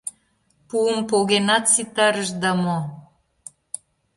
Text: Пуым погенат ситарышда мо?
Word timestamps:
Пуым 0.67 0.99
погенат 1.09 1.63
ситарышда 1.73 2.51
мо? 2.63 2.77